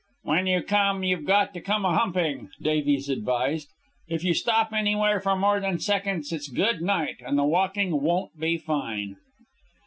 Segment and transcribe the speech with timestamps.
[0.23, 3.69] "When you come you've got to come a humping," Davies advised.
[4.07, 8.35] "If you stop anywhere for more than seconds, it's good night, and the walking won't
[8.39, 9.17] be fine."